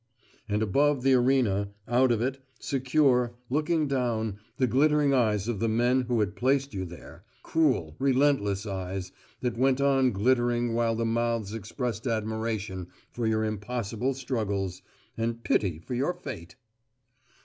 And 0.49 0.63
above 0.63 1.03
the 1.03 1.13
arena, 1.13 1.69
out 1.87 2.11
of 2.11 2.23
it, 2.23 2.39
secure, 2.57 3.35
looked 3.51 3.87
down 3.87 4.39
the 4.57 4.65
glittering 4.65 5.13
eyes 5.13 5.47
of 5.47 5.59
the 5.59 5.69
men 5.69 6.05
who 6.07 6.19
had 6.21 6.35
placed 6.35 6.73
you 6.73 6.85
there; 6.85 7.23
cruel, 7.43 7.95
relentless 7.99 8.65
eyes, 8.65 9.11
that 9.41 9.59
went 9.59 9.79
on 9.79 10.11
glittering 10.11 10.73
while 10.73 10.95
the 10.95 11.05
mouths 11.05 11.53
expressed 11.53 12.07
admiration 12.07 12.87
for 13.11 13.27
your 13.27 13.43
impossible 13.43 14.15
struggles, 14.15 14.81
and 15.17 15.43
pity 15.43 15.77
for 15.77 15.93
your 15.93 16.15
fate! 16.15 16.55